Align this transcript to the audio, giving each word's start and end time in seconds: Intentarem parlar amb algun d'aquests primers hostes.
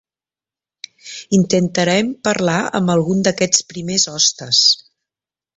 Intentarem 1.39 2.09
parlar 2.29 2.57
amb 2.81 2.95
algun 2.97 3.23
d'aquests 3.29 3.63
primers 3.75 4.11
hostes. 4.15 4.67